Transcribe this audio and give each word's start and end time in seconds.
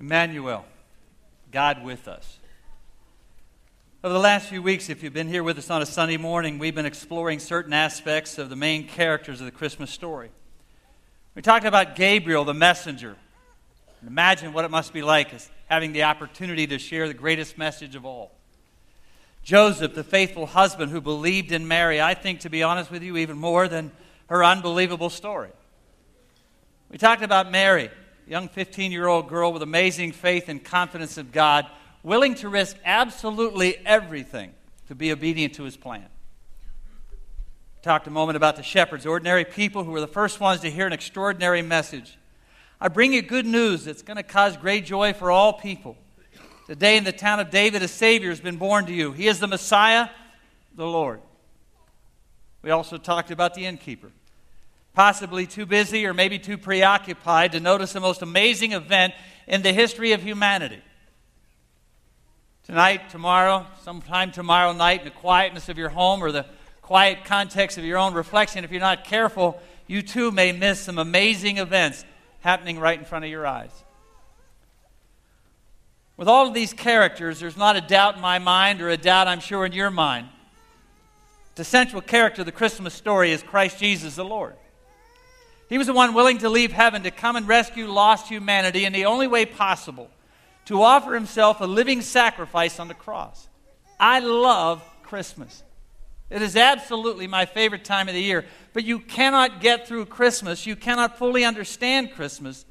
Emmanuel, 0.00 0.64
God 1.52 1.84
with 1.84 2.08
us. 2.08 2.38
Over 4.02 4.14
the 4.14 4.18
last 4.18 4.48
few 4.48 4.62
weeks, 4.62 4.88
if 4.88 5.02
you've 5.02 5.12
been 5.12 5.28
here 5.28 5.42
with 5.42 5.58
us 5.58 5.68
on 5.68 5.82
a 5.82 5.86
Sunday 5.86 6.16
morning, 6.16 6.58
we've 6.58 6.74
been 6.74 6.86
exploring 6.86 7.38
certain 7.38 7.74
aspects 7.74 8.38
of 8.38 8.48
the 8.48 8.56
main 8.56 8.88
characters 8.88 9.40
of 9.40 9.44
the 9.44 9.52
Christmas 9.52 9.90
story. 9.90 10.30
We 11.34 11.42
talked 11.42 11.66
about 11.66 11.96
Gabriel, 11.96 12.46
the 12.46 12.54
messenger. 12.54 13.14
And 14.00 14.08
imagine 14.08 14.54
what 14.54 14.64
it 14.64 14.70
must 14.70 14.94
be 14.94 15.02
like 15.02 15.34
as 15.34 15.50
having 15.66 15.92
the 15.92 16.04
opportunity 16.04 16.66
to 16.68 16.78
share 16.78 17.06
the 17.06 17.12
greatest 17.12 17.58
message 17.58 17.94
of 17.94 18.06
all. 18.06 18.32
Joseph, 19.42 19.94
the 19.94 20.02
faithful 20.02 20.46
husband 20.46 20.90
who 20.90 21.02
believed 21.02 21.52
in 21.52 21.68
Mary, 21.68 22.00
I 22.00 22.14
think, 22.14 22.40
to 22.40 22.48
be 22.48 22.62
honest 22.62 22.90
with 22.90 23.02
you, 23.02 23.18
even 23.18 23.36
more 23.36 23.68
than 23.68 23.92
her 24.28 24.42
unbelievable 24.42 25.10
story. 25.10 25.50
We 26.90 26.96
talked 26.96 27.22
about 27.22 27.50
Mary, 27.50 27.90
young 28.30 28.46
15 28.46 28.92
year 28.92 29.08
old 29.08 29.28
girl 29.28 29.52
with 29.52 29.60
amazing 29.60 30.12
faith 30.12 30.48
and 30.48 30.62
confidence 30.62 31.18
of 31.18 31.32
God, 31.32 31.66
willing 32.04 32.36
to 32.36 32.48
risk 32.48 32.76
absolutely 32.84 33.76
everything 33.84 34.54
to 34.86 34.94
be 34.94 35.10
obedient 35.10 35.54
to 35.54 35.64
his 35.64 35.76
plan. 35.76 36.06
Talked 37.82 38.06
a 38.06 38.10
moment 38.10 38.36
about 38.36 38.54
the 38.54 38.62
shepherds, 38.62 39.04
ordinary 39.04 39.44
people 39.44 39.82
who 39.82 39.90
were 39.90 40.00
the 40.00 40.06
first 40.06 40.38
ones 40.38 40.60
to 40.60 40.70
hear 40.70 40.86
an 40.86 40.92
extraordinary 40.92 41.60
message. 41.60 42.18
I 42.80 42.86
bring 42.86 43.12
you 43.12 43.20
good 43.20 43.46
news 43.46 43.84
that's 43.84 44.02
going 44.02 44.16
to 44.16 44.22
cause 44.22 44.56
great 44.56 44.84
joy 44.84 45.12
for 45.12 45.32
all 45.32 45.54
people. 45.54 45.96
Today 46.68 46.96
in 46.96 47.02
the 47.02 47.10
town 47.10 47.40
of 47.40 47.50
David, 47.50 47.82
a 47.82 47.88
Savior 47.88 48.30
has 48.30 48.40
been 48.40 48.58
born 48.58 48.86
to 48.86 48.92
you. 48.92 49.10
He 49.10 49.26
is 49.26 49.40
the 49.40 49.48
Messiah, 49.48 50.08
the 50.76 50.86
Lord. 50.86 51.20
We 52.62 52.70
also 52.70 52.96
talked 52.96 53.32
about 53.32 53.54
the 53.54 53.66
innkeeper 53.66 54.12
possibly 54.94 55.46
too 55.46 55.66
busy 55.66 56.06
or 56.06 56.14
maybe 56.14 56.38
too 56.38 56.58
preoccupied 56.58 57.52
to 57.52 57.60
notice 57.60 57.92
the 57.92 58.00
most 58.00 58.22
amazing 58.22 58.72
event 58.72 59.14
in 59.46 59.62
the 59.62 59.72
history 59.72 60.12
of 60.12 60.22
humanity. 60.22 60.82
Tonight, 62.64 63.10
tomorrow, 63.10 63.66
sometime 63.82 64.30
tomorrow 64.30 64.72
night, 64.72 65.00
in 65.00 65.06
the 65.06 65.10
quietness 65.10 65.68
of 65.68 65.78
your 65.78 65.88
home 65.88 66.22
or 66.22 66.30
the 66.30 66.46
quiet 66.82 67.24
context 67.24 67.78
of 67.78 67.84
your 67.84 67.98
own 67.98 68.14
reflection, 68.14 68.64
if 68.64 68.70
you're 68.70 68.80
not 68.80 69.04
careful, 69.04 69.60
you 69.86 70.02
too 70.02 70.30
may 70.30 70.52
miss 70.52 70.80
some 70.80 70.98
amazing 70.98 71.58
events 71.58 72.04
happening 72.40 72.78
right 72.78 72.98
in 72.98 73.04
front 73.04 73.24
of 73.24 73.30
your 73.30 73.46
eyes. 73.46 73.72
With 76.16 76.28
all 76.28 76.46
of 76.46 76.54
these 76.54 76.72
characters, 76.72 77.40
there's 77.40 77.56
not 77.56 77.76
a 77.76 77.80
doubt 77.80 78.16
in 78.16 78.20
my 78.20 78.38
mind 78.38 78.82
or 78.82 78.90
a 78.90 78.96
doubt 78.96 79.26
I'm 79.26 79.40
sure 79.40 79.64
in 79.64 79.72
your 79.72 79.90
mind. 79.90 80.28
The 81.54 81.64
central 81.64 82.02
character 82.02 82.42
of 82.42 82.46
the 82.46 82.52
Christmas 82.52 82.94
story 82.94 83.32
is 83.32 83.42
Christ 83.42 83.78
Jesus 83.78 84.16
the 84.16 84.24
Lord. 84.24 84.54
He 85.70 85.78
was 85.78 85.86
the 85.86 85.94
one 85.94 86.14
willing 86.14 86.38
to 86.38 86.50
leave 86.50 86.72
heaven 86.72 87.04
to 87.04 87.12
come 87.12 87.36
and 87.36 87.48
rescue 87.48 87.86
lost 87.86 88.28
humanity 88.28 88.84
in 88.84 88.92
the 88.92 89.06
only 89.06 89.28
way 89.28 89.46
possible 89.46 90.10
to 90.66 90.82
offer 90.82 91.14
himself 91.14 91.60
a 91.60 91.66
living 91.66 92.02
sacrifice 92.02 92.80
on 92.80 92.88
the 92.88 92.94
cross. 92.94 93.48
I 93.98 94.18
love 94.18 94.84
Christmas. 95.04 95.62
It 96.28 96.42
is 96.42 96.56
absolutely 96.56 97.28
my 97.28 97.46
favorite 97.46 97.84
time 97.84 98.08
of 98.08 98.14
the 98.14 98.22
year. 98.22 98.46
But 98.72 98.84
you 98.84 98.98
cannot 98.98 99.60
get 99.60 99.86
through 99.86 100.06
Christmas. 100.06 100.66
You 100.66 100.74
cannot 100.74 101.18
fully 101.18 101.44
understand 101.44 102.12
Christmas. 102.12 102.64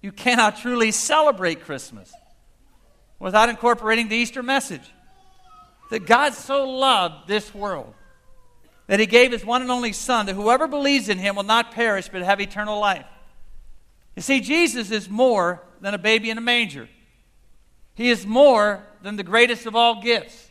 You 0.00 0.10
cannot 0.10 0.58
truly 0.58 0.90
celebrate 0.90 1.64
Christmas 1.64 2.12
without 3.20 3.48
incorporating 3.48 4.08
the 4.08 4.16
Easter 4.16 4.42
message 4.42 4.90
that 5.90 6.06
God 6.06 6.34
so 6.34 6.68
loved 6.68 7.28
this 7.28 7.54
world 7.54 7.94
that 8.92 9.00
he 9.00 9.06
gave 9.06 9.32
his 9.32 9.42
one 9.42 9.62
and 9.62 9.70
only 9.70 9.90
Son, 9.90 10.26
that 10.26 10.34
whoever 10.34 10.68
believes 10.68 11.08
in 11.08 11.16
him 11.16 11.34
will 11.34 11.44
not 11.44 11.70
perish 11.70 12.10
but 12.10 12.20
have 12.20 12.42
eternal 12.42 12.78
life. 12.78 13.06
You 14.14 14.20
see, 14.20 14.38
Jesus 14.38 14.90
is 14.90 15.08
more 15.08 15.62
than 15.80 15.94
a 15.94 15.98
baby 15.98 16.28
in 16.28 16.36
a 16.36 16.42
manger, 16.42 16.90
he 17.94 18.10
is 18.10 18.26
more 18.26 18.84
than 19.00 19.16
the 19.16 19.22
greatest 19.22 19.64
of 19.64 19.74
all 19.74 20.02
gifts. 20.02 20.50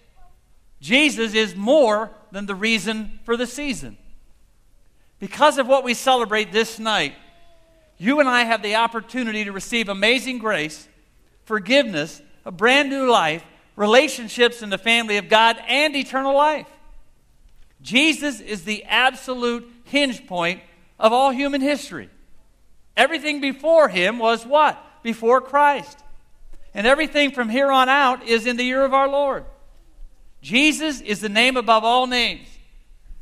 Jesus 0.80 1.36
is 1.36 1.56
more 1.56 2.09
than 2.31 2.47
the 2.47 2.56
reason 2.56 3.19
for 3.25 3.38
the 3.38 3.46
season. 3.46 3.96
Because 5.19 5.59
of 5.59 5.68
what 5.68 5.84
we 5.84 5.94
celebrate 5.94 6.52
this 6.52 6.79
night, 6.79 7.13
you 8.00 8.22
and 8.22 8.28
I 8.28 8.46
have 8.46 8.63
the 8.63 8.73
opportunity 8.73 9.44
to 9.44 9.52
receive 9.52 9.88
amazing 9.88 10.40
grace, 10.40 10.88
forgiveness, 11.44 12.23
a 12.44 12.52
brand 12.52 12.90
new 12.90 13.08
life, 13.08 13.44
relationships 13.75 14.63
in 14.63 14.72
the 14.72 14.79
family 14.79 15.18
of 15.18 15.29
God, 15.29 15.58
and 15.68 15.96
eternal 15.96 16.35
life. 16.35 16.66
Jesus 17.81 18.40
is 18.40 18.64
the 18.64 18.84
absolute 18.86 19.68
hinge 19.86 20.28
point 20.28 20.62
of 21.00 21.14
all 21.14 21.31
human 21.31 21.62
history. 21.62 22.09
Everything 22.96 23.42
before 23.42 23.88
him 23.88 24.19
was 24.19 24.46
what? 24.46 24.78
Before 25.03 25.42
Christ. 25.42 26.00
And 26.74 26.86
everything 26.86 27.31
from 27.31 27.50
here 27.50 27.72
on 27.72 27.90
out 27.90 28.28
is 28.28 28.46
in 28.46 28.58
the 28.58 28.64
year 28.64 28.86
of 28.86 28.94
our 28.94 29.08
Lord. 29.08 29.46
Jesus 30.41 31.02
is 31.02 31.22
the 31.22 31.30
name 31.30 31.58
above 31.58 31.84
all 31.84 32.08
names. 32.08 32.47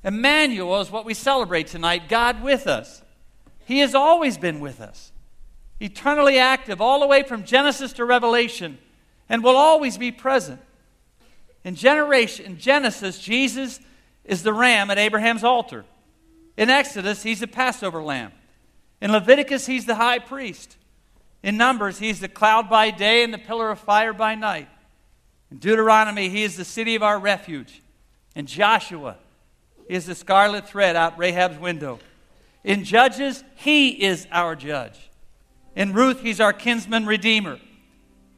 Emmanuel 0.04 0.80
is 0.82 0.92
what 0.92 1.06
we 1.06 1.14
celebrate 1.14 1.68
tonight, 1.68 2.08
God 2.08 2.42
with 2.42 2.68
us. 2.68 3.02
He 3.66 3.80
has 3.80 3.94
always 3.94 4.38
been 4.38 4.60
with 4.60 4.82
us, 4.82 5.12
eternally 5.80 6.40
active, 6.40 6.82
all 6.82 7.02
the 7.02 7.08
way 7.08 7.24
from 7.24 7.44
Genesis 7.44 7.94
to 7.94 8.06
Revelation, 8.06 8.78
and 9.28 9.44
will 9.44 9.58
always 9.58 9.98
be 9.98 10.12
present. 10.12 10.62
In 11.64 11.76
generation, 11.76 12.46
in 12.46 12.58
Genesis, 12.58 13.20
Jesus 13.20 13.80
is 14.30 14.44
the 14.44 14.54
ram 14.54 14.92
at 14.92 15.00
Abraham's 15.00 15.44
altar. 15.44 15.84
In 16.56 16.70
Exodus, 16.70 17.24
he's 17.24 17.40
the 17.40 17.48
Passover 17.48 18.02
lamb. 18.02 18.32
In 19.02 19.12
Leviticus, 19.12 19.66
he's 19.66 19.86
the 19.86 19.96
high 19.96 20.20
priest. 20.20 20.78
In 21.42 21.58
Numbers, 21.58 21.98
he's 21.98 22.20
the 22.20 22.28
cloud 22.28 22.70
by 22.70 22.92
day 22.92 23.24
and 23.24 23.34
the 23.34 23.40
pillar 23.40 23.72
of 23.72 23.80
fire 23.80 24.14
by 24.14 24.36
night. 24.36 24.70
In 25.50 25.58
Deuteronomy, 25.58 26.30
he 26.30 26.44
is 26.44 26.56
the 26.56 26.66
city 26.66 26.94
of 26.94 27.02
our 27.02 27.18
refuge. 27.18 27.82
In 28.36 28.46
Joshua, 28.46 29.18
he 29.88 29.96
is 29.96 30.06
the 30.06 30.14
scarlet 30.14 30.68
thread 30.68 30.96
out 30.96 31.18
Rahab's 31.18 31.58
window. 31.58 32.00
In 32.64 32.84
Judges, 32.84 33.44
he 33.56 33.90
is 33.90 34.28
our 34.32 34.56
judge. 34.56 35.10
In 35.76 35.94
Ruth, 35.94 36.22
he's 36.22 36.40
our 36.40 36.54
kinsman 36.54 37.08
redeemer. 37.08 37.60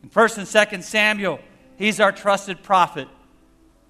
In 0.04 0.10
1st 0.10 0.38
and 0.38 0.48
2nd 0.48 0.84
Samuel, 0.84 1.40
he's 1.76 2.00
our 2.00 2.14
trusted 2.14 2.64
prophet. 2.64 3.10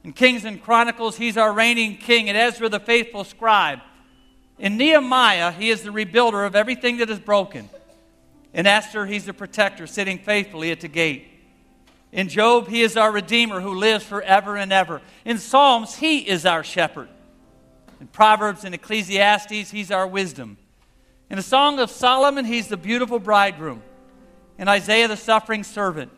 In 0.04 0.14
Kings 0.14 0.46
and 0.46 0.62
Chronicles, 0.62 1.18
he's 1.18 1.38
our 1.38 1.54
reigning 1.54 1.98
king. 1.98 2.28
In 2.28 2.36
Ezra, 2.36 2.70
the 2.70 2.80
faithful 2.80 3.24
scribe. 3.24 3.80
In 4.58 4.78
Nehemiah, 4.78 5.52
he 5.52 5.70
is 5.70 5.84
the 5.84 5.92
rebuilder 5.92 6.46
of 6.46 6.56
everything 6.56 6.98
that 6.98 7.10
is 7.10 7.20
broken. 7.20 7.70
In 8.54 8.68
Esther, 8.68 9.06
he's 9.06 9.26
the 9.26 9.34
protector, 9.34 9.88
sitting 9.88 10.18
faithfully 10.18 10.72
at 10.72 10.82
the 10.82 10.88
gate. 10.88 11.28
In 12.12 12.28
Job, 12.28 12.68
he 12.68 12.82
is 12.82 12.98
our 12.98 13.12
redeemer 13.12 13.62
who 13.62 13.74
lives 13.74 14.04
forever 14.04 14.58
and 14.58 14.74
ever. 14.74 15.02
In 15.24 15.38
Psalms, 15.38 15.96
he 15.96 16.20
is 16.20 16.46
our 16.46 16.64
shepherd. 16.64 17.08
In 18.02 18.08
Proverbs 18.08 18.66
and 18.66 18.76
Ecclesiastes, 18.76 19.72
he's 19.72 19.92
our 19.92 20.08
wisdom. 20.08 20.58
In 21.30 21.38
the 21.38 21.44
Song 21.44 21.80
of 21.80 21.90
Solomon, 21.90 22.44
he's 22.44 22.68
the 22.68 22.76
beautiful 22.76 23.20
bridegroom. 23.20 23.82
In 24.58 24.68
Isaiah, 24.68 25.08
the 25.08 25.16
suffering 25.16 25.64
servant. 25.64 26.12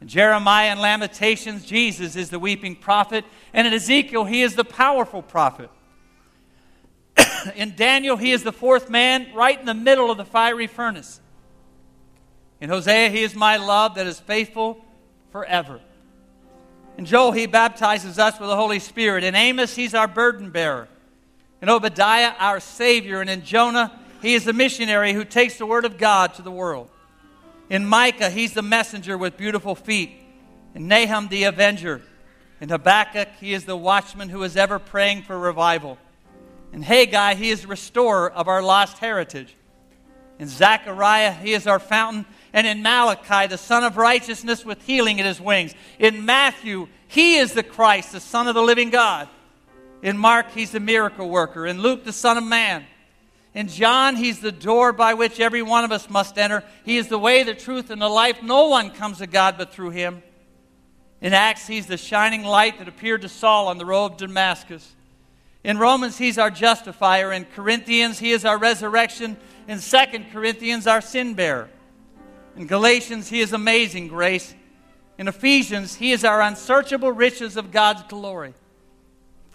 In 0.00 0.08
Jeremiah 0.08 0.68
and 0.68 0.80
Lamentations, 0.80 1.64
Jesus 1.64 2.14
is 2.14 2.30
the 2.30 2.38
weeping 2.38 2.76
prophet. 2.76 3.24
And 3.52 3.66
in 3.66 3.72
Ezekiel, 3.72 4.24
he 4.24 4.42
is 4.42 4.54
the 4.54 4.64
powerful 4.64 5.22
prophet. 5.22 5.70
in 7.56 7.74
Daniel, 7.74 8.16
he 8.16 8.32
is 8.32 8.44
the 8.44 8.52
fourth 8.52 8.88
man 8.90 9.28
right 9.34 9.58
in 9.58 9.66
the 9.66 9.74
middle 9.74 10.10
of 10.10 10.16
the 10.16 10.24
fiery 10.24 10.66
furnace. 10.66 11.20
In 12.60 12.70
Hosea, 12.70 13.10
he 13.10 13.22
is 13.22 13.34
my 13.34 13.56
love 13.56 13.96
that 13.96 14.06
is 14.06 14.20
faithful 14.20 14.84
forever. 15.30 15.80
In 16.96 17.04
Joel, 17.04 17.32
he 17.32 17.46
baptizes 17.46 18.18
us 18.18 18.40
with 18.40 18.48
the 18.48 18.56
Holy 18.56 18.80
Spirit. 18.80 19.22
In 19.22 19.34
Amos, 19.34 19.74
he's 19.76 19.94
our 19.94 20.08
burden 20.08 20.50
bearer. 20.50 20.88
In 21.62 21.68
Obadiah, 21.68 22.34
our 22.38 22.58
Savior. 22.60 23.20
And 23.20 23.30
in 23.30 23.42
Jonah, 23.42 23.96
he 24.20 24.34
is 24.34 24.44
the 24.44 24.52
missionary 24.52 25.12
who 25.12 25.24
takes 25.24 25.58
the 25.58 25.66
Word 25.66 25.84
of 25.84 25.98
God 25.98 26.34
to 26.34 26.42
the 26.42 26.50
world. 26.50 26.90
In 27.70 27.86
Micah, 27.86 28.30
he's 28.30 28.54
the 28.54 28.62
messenger 28.62 29.18
with 29.18 29.36
beautiful 29.36 29.74
feet. 29.74 30.12
In 30.74 30.88
Nahum, 30.88 31.28
the 31.28 31.44
avenger. 31.44 32.02
In 32.60 32.70
Habakkuk, 32.70 33.28
he 33.40 33.52
is 33.52 33.64
the 33.64 33.76
watchman 33.76 34.28
who 34.28 34.42
is 34.42 34.56
ever 34.56 34.78
praying 34.78 35.22
for 35.22 35.38
revival. 35.38 35.98
In 36.72 36.82
Haggai, 36.82 37.34
he 37.34 37.50
is 37.50 37.66
restorer 37.66 38.30
of 38.30 38.48
our 38.48 38.62
lost 38.62 38.98
heritage. 38.98 39.54
In 40.38 40.48
Zechariah, 40.48 41.32
he 41.32 41.52
is 41.52 41.66
our 41.66 41.78
fountain. 41.78 42.24
And 42.52 42.66
in 42.66 42.82
Malachi, 42.82 43.48
the 43.48 43.58
Sun 43.58 43.84
of 43.84 43.96
Righteousness 43.96 44.64
with 44.64 44.82
healing 44.86 45.18
in 45.18 45.26
his 45.26 45.40
wings. 45.40 45.74
In 45.98 46.24
Matthew, 46.24 46.88
he 47.06 47.36
is 47.36 47.52
the 47.52 47.62
Christ, 47.62 48.12
the 48.12 48.20
Son 48.20 48.48
of 48.48 48.54
the 48.54 48.62
living 48.62 48.90
God. 48.90 49.28
In 50.02 50.16
Mark, 50.16 50.52
he's 50.52 50.70
the 50.70 50.80
miracle 50.80 51.28
worker. 51.28 51.66
In 51.66 51.80
Luke, 51.80 52.04
the 52.04 52.12
Son 52.12 52.38
of 52.38 52.44
Man. 52.44 52.84
In 53.58 53.66
John, 53.66 54.14
he's 54.14 54.38
the 54.38 54.52
door 54.52 54.92
by 54.92 55.14
which 55.14 55.40
every 55.40 55.62
one 55.62 55.82
of 55.82 55.90
us 55.90 56.08
must 56.08 56.38
enter. 56.38 56.62
He 56.84 56.96
is 56.96 57.08
the 57.08 57.18
way, 57.18 57.42
the 57.42 57.56
truth, 57.56 57.90
and 57.90 58.00
the 58.00 58.08
life. 58.08 58.40
No 58.40 58.68
one 58.68 58.92
comes 58.92 59.18
to 59.18 59.26
God 59.26 59.56
but 59.58 59.72
through 59.72 59.90
him. 59.90 60.22
In 61.20 61.32
Acts, 61.32 61.66
he's 61.66 61.86
the 61.86 61.96
shining 61.96 62.44
light 62.44 62.78
that 62.78 62.86
appeared 62.86 63.22
to 63.22 63.28
Saul 63.28 63.66
on 63.66 63.76
the 63.76 63.84
road 63.84 64.12
of 64.12 64.16
Damascus. 64.16 64.94
In 65.64 65.76
Romans, 65.76 66.16
he's 66.16 66.38
our 66.38 66.52
justifier. 66.52 67.32
In 67.32 67.46
Corinthians, 67.46 68.20
he 68.20 68.30
is 68.30 68.44
our 68.44 68.58
resurrection. 68.58 69.36
In 69.66 69.80
2 69.80 69.96
Corinthians, 70.30 70.86
our 70.86 71.00
sin 71.00 71.34
bearer. 71.34 71.68
In 72.54 72.68
Galatians, 72.68 73.28
He 73.28 73.40
is 73.40 73.52
amazing 73.52 74.06
grace. 74.06 74.54
In 75.18 75.26
Ephesians, 75.26 75.96
He 75.96 76.12
is 76.12 76.24
our 76.24 76.42
unsearchable 76.42 77.10
riches 77.10 77.56
of 77.56 77.72
God's 77.72 78.04
glory. 78.04 78.54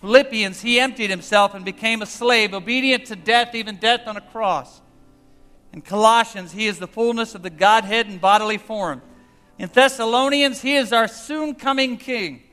Philippians, 0.03 0.59
He 0.59 0.81
emptied 0.81 1.09
Himself 1.09 1.53
and 1.53 1.63
became 1.63 2.01
a 2.01 2.05
slave, 2.05 2.53
obedient 2.53 3.05
to 3.05 3.15
death, 3.15 3.55
even 3.55 3.77
death 3.77 4.01
on 4.05 4.17
a 4.17 4.21
cross. 4.21 4.81
In 5.71 5.79
Colossians, 5.81 6.51
He 6.51 6.67
is 6.67 6.77
the 6.77 6.89
fullness 6.89 7.35
of 7.35 7.41
the 7.41 7.49
Godhead 7.49 8.07
in 8.07 8.17
bodily 8.17 8.57
form. 8.57 9.01
In 9.57 9.69
Thessalonians, 9.71 10.61
He 10.61 10.75
is 10.75 10.91
our 10.91 11.07
soon 11.07 11.55
coming 11.55 11.95
King. 11.95 12.43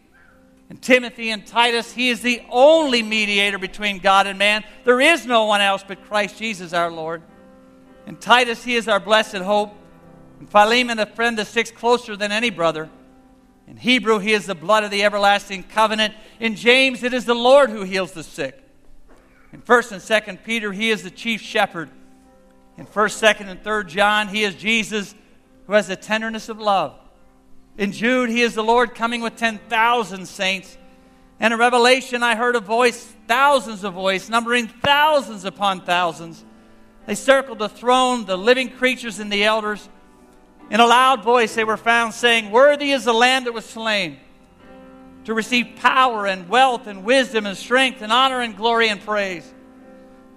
In 0.70 0.76
Timothy 0.76 1.31
and 1.31 1.44
Titus, 1.44 1.93
He 1.93 2.11
is 2.11 2.20
the 2.20 2.41
only 2.50 3.02
mediator 3.02 3.58
between 3.58 3.99
God 3.99 4.29
and 4.29 4.38
man. 4.38 4.62
There 4.85 5.00
is 5.00 5.26
no 5.26 5.47
one 5.47 5.61
else 5.61 5.82
but 5.85 6.05
Christ 6.05 6.38
Jesus 6.38 6.73
our 6.73 6.88
Lord. 6.88 7.20
In 8.06 8.14
Titus, 8.14 8.62
He 8.62 8.76
is 8.76 8.87
our 8.87 9.00
blessed 9.00 9.38
hope. 9.38 9.75
In 10.38 10.47
Philemon, 10.47 11.00
a 11.00 11.06
friend 11.06 11.37
that 11.38 11.49
sticks 11.49 11.73
closer 11.73 12.17
than 12.17 12.31
any 12.31 12.50
brother. 12.50 12.88
In 13.70 13.76
Hebrew, 13.76 14.19
He 14.19 14.32
is 14.32 14.46
the 14.46 14.56
blood 14.56 14.82
of 14.82 14.90
the 14.90 15.05
everlasting 15.05 15.62
covenant. 15.62 16.14
In 16.40 16.56
James, 16.56 17.05
it 17.05 17.14
is 17.14 17.25
the 17.25 17.34
Lord 17.34 17.70
who 17.70 17.84
heals 17.84 18.11
the 18.11 18.25
sick. 18.25 18.61
In 19.52 19.62
1st 19.62 19.93
and 19.93 20.02
2nd 20.02 20.44
Peter, 20.44 20.72
He 20.72 20.90
is 20.90 21.05
the 21.05 21.11
chief 21.11 21.40
shepherd. 21.40 21.88
In 22.76 22.84
1st, 22.84 23.37
2nd, 23.37 23.49
and 23.49 23.62
3rd 23.62 23.87
John, 23.87 24.26
He 24.26 24.43
is 24.43 24.56
Jesus 24.56 25.14
who 25.69 25.75
has 25.75 25.87
the 25.87 25.94
tenderness 25.94 26.49
of 26.49 26.58
love. 26.58 26.96
In 27.78 27.93
Jude, 27.93 28.28
He 28.28 28.43
is 28.43 28.56
the 28.56 28.64
Lord 28.64 28.96
coming 28.96 29.20
with 29.20 29.37
10,000 29.37 30.26
saints. 30.26 30.76
And 31.38 31.55
in 31.55 31.61
Revelation, 31.61 32.25
I 32.25 32.34
heard 32.34 32.56
a 32.56 32.61
voice, 32.61 33.14
thousands 33.28 33.84
of 33.84 33.94
voices, 33.94 34.28
numbering 34.28 34.66
thousands 34.66 35.44
upon 35.44 35.82
thousands. 35.82 36.44
They 37.06 37.14
circled 37.14 37.61
the 37.61 37.69
throne, 37.69 38.25
the 38.25 38.37
living 38.37 38.69
creatures, 38.69 39.20
and 39.20 39.32
the 39.32 39.44
elders. 39.44 39.88
In 40.70 40.78
a 40.78 40.87
loud 40.87 41.25
voice, 41.25 41.55
they 41.55 41.64
were 41.64 41.76
found 41.76 42.14
saying, 42.14 42.50
Worthy 42.50 42.93
is 42.93 43.05
the 43.05 43.12
Lamb 43.12 43.44
that 43.44 43.52
was 43.52 43.64
slain 43.64 44.19
to 45.25 45.34
receive 45.34 45.76
power 45.76 46.26
and 46.26 46.49
wealth 46.49 46.87
and 46.87 47.05
wisdom 47.05 47.44
and 47.44 47.56
strength 47.56 48.02
and 48.02 48.12
honor 48.12 48.40
and 48.40 48.56
glory 48.56 48.88
and 48.88 49.00
praise. 49.00 49.52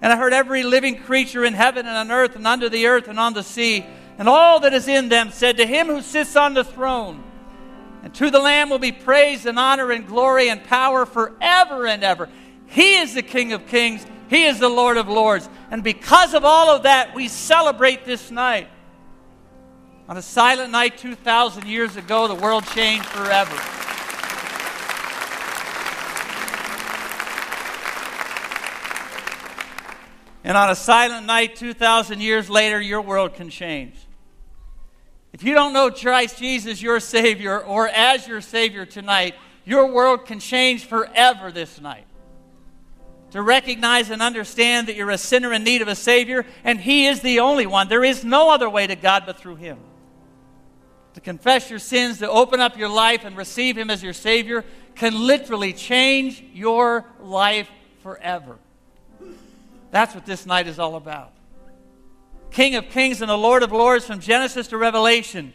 And 0.01 0.11
I 0.11 0.17
heard 0.17 0.33
every 0.33 0.63
living 0.63 0.97
creature 0.97 1.45
in 1.45 1.53
heaven 1.53 1.85
and 1.85 1.95
on 1.95 2.11
earth 2.11 2.35
and 2.35 2.45
under 2.45 2.67
the 2.67 2.87
earth 2.87 3.07
and 3.07 3.19
on 3.19 3.33
the 3.33 3.43
sea, 3.43 3.85
and 4.17 4.27
all 4.27 4.59
that 4.61 4.73
is 4.73 4.87
in 4.87 5.07
them 5.07 5.31
said, 5.31 5.57
To 5.57 5.65
him 5.65 5.87
who 5.87 6.01
sits 6.01 6.35
on 6.35 6.53
the 6.53 6.63
throne, 6.63 7.23
and 8.03 8.13
to 8.15 8.29
the 8.29 8.39
Lamb 8.39 8.69
will 8.69 8.79
be 8.79 8.91
praise 8.91 9.45
and 9.45 9.57
honor 9.57 9.91
and 9.91 10.05
glory 10.05 10.49
and 10.49 10.63
power 10.63 11.05
forever 11.05 11.87
and 11.87 12.03
ever. 12.03 12.27
He 12.65 12.97
is 12.97 13.13
the 13.13 13.21
King 13.21 13.53
of 13.53 13.67
kings, 13.67 14.05
He 14.29 14.45
is 14.45 14.59
the 14.59 14.67
Lord 14.67 14.97
of 14.97 15.07
lords. 15.07 15.47
And 15.71 15.83
because 15.83 16.33
of 16.33 16.43
all 16.43 16.69
of 16.75 16.83
that, 16.83 17.15
we 17.15 17.27
celebrate 17.27 18.03
this 18.03 18.29
night. 18.29 18.67
On 20.09 20.17
a 20.17 20.21
silent 20.21 20.71
night 20.71 20.97
2,000 20.97 21.65
years 21.65 21.95
ago, 21.95 22.27
the 22.27 22.35
world 22.35 22.65
changed 22.65 23.05
forever. 23.05 23.55
And 30.43 30.57
on 30.57 30.69
a 30.69 30.75
silent 30.75 31.25
night 31.25 31.55
2,000 31.55 32.19
years 32.19 32.49
later, 32.49 32.81
your 32.81 32.99
world 32.99 33.35
can 33.35 33.49
change. 33.49 33.95
If 35.31 35.41
you 35.41 35.53
don't 35.53 35.71
know 35.71 35.89
Christ 35.89 36.37
Jesus, 36.37 36.81
your 36.81 36.99
Savior, 36.99 37.61
or 37.61 37.87
as 37.87 38.27
your 38.27 38.41
Savior 38.41 38.85
tonight, 38.85 39.35
your 39.63 39.89
world 39.89 40.25
can 40.25 40.41
change 40.41 40.85
forever 40.85 41.49
this 41.49 41.79
night. 41.79 42.05
To 43.31 43.41
recognize 43.41 44.09
and 44.09 44.21
understand 44.21 44.89
that 44.89 44.97
you're 44.97 45.09
a 45.09 45.17
sinner 45.17 45.53
in 45.53 45.63
need 45.63 45.81
of 45.81 45.87
a 45.87 45.95
Savior, 45.95 46.45
and 46.65 46.77
He 46.77 47.07
is 47.07 47.21
the 47.21 47.39
only 47.39 47.65
one. 47.65 47.87
There 47.87 48.03
is 48.03 48.25
no 48.25 48.51
other 48.51 48.69
way 48.69 48.85
to 48.85 48.97
God 48.97 49.23
but 49.25 49.39
through 49.39 49.55
Him. 49.55 49.79
To 51.13 51.21
confess 51.21 51.69
your 51.69 51.79
sins, 51.79 52.19
to 52.19 52.29
open 52.29 52.59
up 52.59 52.77
your 52.77 52.89
life 52.89 53.23
and 53.23 53.37
receive 53.37 53.77
Him 53.77 53.89
as 53.89 54.01
your 54.01 54.13
Savior, 54.13 54.65
can 54.95 55.27
literally 55.27 55.73
change 55.73 56.43
your 56.53 57.05
life 57.21 57.69
forever. 58.01 58.57
That's 59.91 60.15
what 60.15 60.25
this 60.25 60.45
night 60.45 60.67
is 60.67 60.79
all 60.79 60.95
about. 60.95 61.31
King 62.49 62.75
of 62.75 62.89
kings 62.89 63.21
and 63.21 63.29
the 63.29 63.37
Lord 63.37 63.63
of 63.63 63.71
lords 63.71 64.05
from 64.05 64.19
Genesis 64.19 64.67
to 64.67 64.77
Revelation 64.77 65.53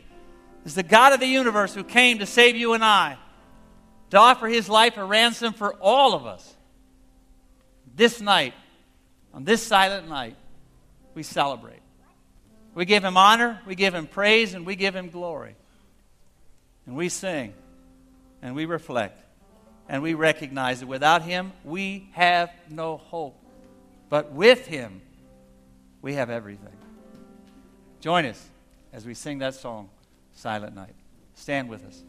is 0.64 0.74
the 0.74 0.82
God 0.82 1.12
of 1.12 1.20
the 1.20 1.26
universe 1.26 1.74
who 1.74 1.84
came 1.84 2.18
to 2.18 2.26
save 2.26 2.56
you 2.56 2.72
and 2.72 2.84
I, 2.84 3.16
to 4.10 4.18
offer 4.18 4.46
his 4.46 4.68
life 4.68 4.96
a 4.96 5.04
ransom 5.04 5.52
for 5.52 5.74
all 5.74 6.14
of 6.14 6.26
us. 6.26 6.54
This 7.94 8.20
night, 8.20 8.54
on 9.32 9.44
this 9.44 9.62
silent 9.62 10.08
night, 10.08 10.36
we 11.14 11.22
celebrate. 11.22 11.80
We 12.74 12.84
give 12.84 13.04
him 13.04 13.16
honor, 13.16 13.60
we 13.66 13.74
give 13.74 13.94
him 13.94 14.06
praise, 14.06 14.54
and 14.54 14.64
we 14.64 14.76
give 14.76 14.94
him 14.94 15.10
glory. 15.10 15.56
And 16.86 16.96
we 16.96 17.08
sing, 17.08 17.52
and 18.40 18.54
we 18.54 18.64
reflect, 18.64 19.20
and 19.88 20.02
we 20.02 20.14
recognize 20.14 20.80
that 20.80 20.86
without 20.86 21.22
him, 21.22 21.52
we 21.64 22.08
have 22.12 22.50
no 22.70 22.96
hope. 22.96 23.38
But 24.08 24.32
with 24.32 24.66
Him, 24.66 25.00
we 26.00 26.14
have 26.14 26.30
everything. 26.30 26.72
Join 28.00 28.24
us 28.24 28.42
as 28.92 29.04
we 29.04 29.14
sing 29.14 29.38
that 29.38 29.54
song, 29.54 29.90
Silent 30.32 30.74
Night. 30.74 30.94
Stand 31.34 31.68
with 31.68 31.84
us. 31.84 32.02